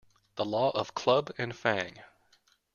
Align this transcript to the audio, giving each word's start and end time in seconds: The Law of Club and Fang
The 0.33 0.45
Law 0.45 0.71
of 0.71 0.95
Club 0.95 1.31
and 1.37 1.55
Fang 1.55 1.99